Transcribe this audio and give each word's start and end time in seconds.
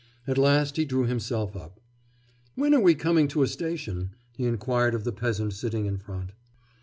At 0.25 0.39
last 0.39 0.77
he 0.77 0.85
drew 0.85 1.05
himself 1.05 1.55
up. 1.55 1.79
'When 2.55 2.73
are 2.73 2.79
we 2.81 2.95
coming 2.95 3.27
to 3.27 3.43
a 3.43 3.47
station?' 3.47 4.09
he 4.35 4.45
inquired 4.47 4.95
of 4.95 5.03
the 5.03 5.11
peasant 5.11 5.53
sitting 5.53 5.85
in 5.85 5.99
front. 5.99 6.31